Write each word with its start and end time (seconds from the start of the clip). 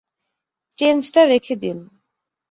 চেঞ্জটা 0.77 1.21
রেখে 1.25 1.55
দিন। 1.55 1.77